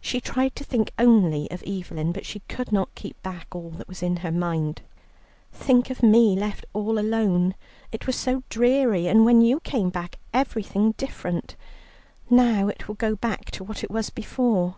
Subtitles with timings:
[0.00, 3.88] She tried to think only of Evelyn, but she could not keep back all that
[3.88, 4.82] was in her mind.
[5.52, 7.56] "Think of me left all alone.
[7.90, 11.56] It was so dreary, and when you came you made everything different.
[12.30, 14.76] Now it will go back to what it was before."